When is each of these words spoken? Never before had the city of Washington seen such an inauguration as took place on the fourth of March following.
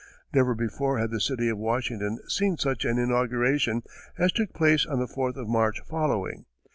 Never 0.33 0.55
before 0.55 0.97
had 0.97 1.11
the 1.11 1.21
city 1.21 1.47
of 1.47 1.59
Washington 1.59 2.17
seen 2.27 2.57
such 2.57 2.85
an 2.85 2.97
inauguration 2.97 3.83
as 4.17 4.31
took 4.31 4.51
place 4.51 4.83
on 4.83 4.97
the 4.97 5.07
fourth 5.07 5.35
of 5.37 5.47
March 5.47 5.79
following. 5.81 6.45